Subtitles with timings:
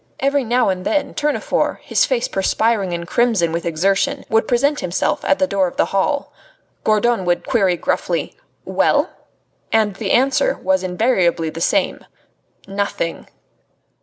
[0.19, 5.23] Every now and then Tournefort, his face perspiring and crimson with exertion, would present himself
[5.25, 6.33] at the door of the hall.
[6.83, 8.35] Gourdon would query gruffly:
[8.65, 9.11] "Well?"
[9.71, 12.03] And the answer was invariably the same:
[12.67, 13.27] "Nothing!"